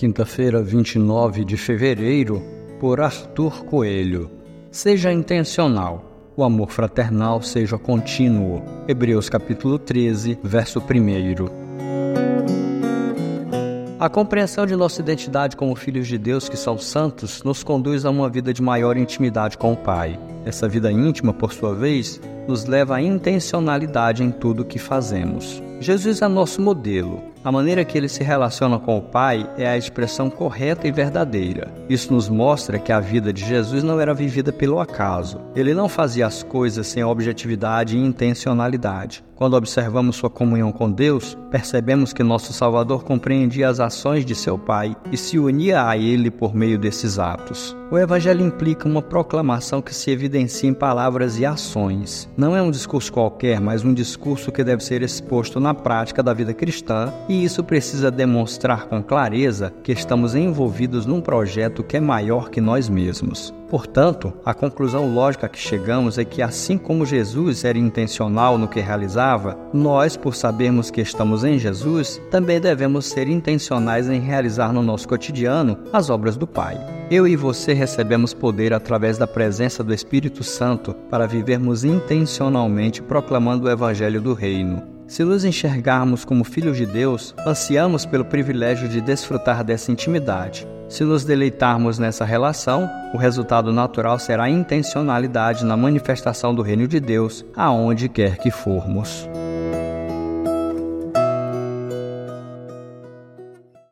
quinta-feira, 0.00 0.62
29 0.62 1.44
de 1.44 1.58
fevereiro, 1.58 2.42
por 2.80 3.02
Arthur 3.02 3.66
Coelho. 3.66 4.30
Seja 4.70 5.12
intencional. 5.12 6.32
O 6.34 6.42
amor 6.42 6.70
fraternal 6.70 7.42
seja 7.42 7.76
contínuo. 7.76 8.62
Hebreus 8.88 9.28
capítulo 9.28 9.78
13, 9.78 10.38
verso 10.42 10.80
1. 10.80 10.84
A 13.98 14.08
compreensão 14.08 14.64
de 14.64 14.74
nossa 14.74 15.02
identidade 15.02 15.54
como 15.54 15.76
filhos 15.76 16.08
de 16.08 16.16
Deus 16.16 16.48
que 16.48 16.56
são 16.56 16.78
santos 16.78 17.42
nos 17.42 17.62
conduz 17.62 18.06
a 18.06 18.10
uma 18.10 18.30
vida 18.30 18.54
de 18.54 18.62
maior 18.62 18.96
intimidade 18.96 19.58
com 19.58 19.74
o 19.74 19.76
Pai. 19.76 20.18
Essa 20.46 20.66
vida 20.66 20.90
íntima, 20.90 21.34
por 21.34 21.52
sua 21.52 21.74
vez, 21.74 22.18
nos 22.46 22.64
leva 22.64 22.96
à 22.96 23.02
intencionalidade 23.02 24.22
em 24.22 24.30
tudo 24.30 24.62
o 24.62 24.64
que 24.64 24.78
fazemos. 24.78 25.62
Jesus 25.80 26.20
é 26.20 26.28
nosso 26.28 26.60
modelo. 26.60 27.22
A 27.42 27.50
maneira 27.50 27.86
que 27.86 27.96
ele 27.96 28.08
se 28.08 28.22
relaciona 28.22 28.78
com 28.78 28.98
o 28.98 29.02
Pai 29.02 29.48
é 29.56 29.66
a 29.66 29.78
expressão 29.78 30.28
correta 30.28 30.86
e 30.86 30.92
verdadeira. 30.92 31.72
Isso 31.88 32.12
nos 32.12 32.28
mostra 32.28 32.78
que 32.78 32.92
a 32.92 33.00
vida 33.00 33.32
de 33.32 33.42
Jesus 33.42 33.82
não 33.82 33.98
era 33.98 34.12
vivida 34.12 34.52
pelo 34.52 34.78
acaso. 34.78 35.40
Ele 35.56 35.72
não 35.72 35.88
fazia 35.88 36.26
as 36.26 36.42
coisas 36.42 36.86
sem 36.86 37.02
objetividade 37.02 37.96
e 37.96 38.00
intencionalidade. 38.00 39.24
Quando 39.34 39.54
observamos 39.54 40.16
sua 40.16 40.28
comunhão 40.28 40.70
com 40.70 40.92
Deus, 40.92 41.34
percebemos 41.50 42.12
que 42.12 42.22
nosso 42.22 42.52
Salvador 42.52 43.04
compreendia 43.04 43.70
as 43.70 43.80
ações 43.80 44.26
de 44.26 44.34
seu 44.34 44.58
Pai 44.58 44.94
e 45.10 45.16
se 45.16 45.38
unia 45.38 45.88
a 45.88 45.96
Ele 45.96 46.30
por 46.30 46.54
meio 46.54 46.78
desses 46.78 47.18
atos. 47.18 47.74
O 47.90 47.96
Evangelho 47.96 48.44
implica 48.44 48.86
uma 48.86 49.00
proclamação 49.00 49.80
que 49.80 49.94
se 49.94 50.10
evidencia 50.10 50.68
em 50.68 50.74
palavras 50.74 51.38
e 51.38 51.46
ações. 51.46 52.28
Não 52.40 52.56
é 52.56 52.62
um 52.62 52.70
discurso 52.70 53.12
qualquer, 53.12 53.60
mas 53.60 53.84
um 53.84 53.92
discurso 53.92 54.50
que 54.50 54.64
deve 54.64 54.82
ser 54.82 55.02
exposto 55.02 55.60
na 55.60 55.74
prática 55.74 56.22
da 56.22 56.32
vida 56.32 56.54
cristã, 56.54 57.12
e 57.28 57.44
isso 57.44 57.62
precisa 57.62 58.10
demonstrar 58.10 58.86
com 58.86 59.02
clareza 59.02 59.70
que 59.82 59.92
estamos 59.92 60.34
envolvidos 60.34 61.04
num 61.04 61.20
projeto 61.20 61.84
que 61.84 61.98
é 61.98 62.00
maior 62.00 62.48
que 62.48 62.58
nós 62.58 62.88
mesmos. 62.88 63.52
Portanto, 63.68 64.32
a 64.42 64.54
conclusão 64.54 65.14
lógica 65.14 65.50
que 65.50 65.58
chegamos 65.58 66.16
é 66.16 66.24
que, 66.24 66.40
assim 66.40 66.78
como 66.78 67.04
Jesus 67.04 67.62
era 67.62 67.76
intencional 67.76 68.56
no 68.56 68.68
que 68.68 68.80
realizava, 68.80 69.58
nós, 69.70 70.16
por 70.16 70.34
sabermos 70.34 70.90
que 70.90 71.02
estamos 71.02 71.44
em 71.44 71.58
Jesus, 71.58 72.22
também 72.30 72.58
devemos 72.58 73.04
ser 73.04 73.28
intencionais 73.28 74.08
em 74.08 74.18
realizar 74.18 74.72
no 74.72 74.82
nosso 74.82 75.06
cotidiano 75.06 75.76
as 75.92 76.08
obras 76.08 76.38
do 76.38 76.46
Pai. 76.46 76.99
Eu 77.10 77.26
e 77.26 77.34
você 77.34 77.72
recebemos 77.72 78.32
poder 78.32 78.72
através 78.72 79.18
da 79.18 79.26
presença 79.26 79.82
do 79.82 79.92
Espírito 79.92 80.44
Santo 80.44 80.94
para 81.10 81.26
vivermos 81.26 81.82
intencionalmente 81.82 83.02
proclamando 83.02 83.66
o 83.66 83.70
Evangelho 83.70 84.20
do 84.20 84.32
Reino. 84.32 84.80
Se 85.08 85.24
nos 85.24 85.44
enxergarmos 85.44 86.24
como 86.24 86.44
filhos 86.44 86.76
de 86.76 86.86
Deus, 86.86 87.34
ansiamos 87.44 88.06
pelo 88.06 88.24
privilégio 88.24 88.88
de 88.88 89.00
desfrutar 89.00 89.64
dessa 89.64 89.90
intimidade. 89.90 90.68
Se 90.88 91.02
nos 91.02 91.24
deleitarmos 91.24 91.98
nessa 91.98 92.24
relação, 92.24 92.88
o 93.12 93.16
resultado 93.16 93.72
natural 93.72 94.16
será 94.20 94.44
a 94.44 94.50
intencionalidade 94.50 95.64
na 95.64 95.76
manifestação 95.76 96.54
do 96.54 96.62
reino 96.62 96.86
de 96.86 97.00
Deus, 97.00 97.44
aonde 97.56 98.08
quer 98.08 98.38
que 98.38 98.52
formos. 98.52 99.28